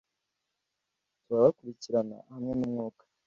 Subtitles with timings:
[1.25, 2.15] Turabakurikirana!
[2.31, 3.03] Hamwe n'umwuka